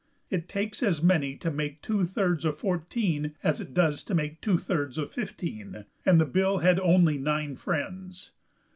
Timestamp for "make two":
1.51-2.05, 4.15-4.57